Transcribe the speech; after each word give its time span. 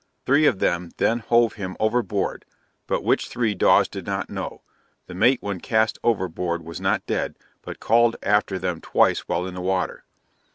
three 0.25 0.47
of 0.47 0.57
them 0.57 0.89
then 0.97 1.19
hove 1.19 1.53
him 1.53 1.77
overboard, 1.79 2.43
but 2.87 3.03
which 3.03 3.27
three 3.27 3.53
Dawes 3.53 3.87
does 3.87 4.03
not 4.03 4.31
know; 4.31 4.63
the 5.05 5.13
mate 5.13 5.43
when 5.43 5.59
cast 5.59 5.99
overboard 6.03 6.65
was 6.65 6.81
not 6.81 7.05
dead, 7.05 7.35
but 7.61 7.79
called 7.79 8.15
after 8.23 8.57
them 8.57 8.81
twice 8.81 9.27
while 9.27 9.45
in 9.45 9.53
the 9.53 9.61
water! 9.61 10.03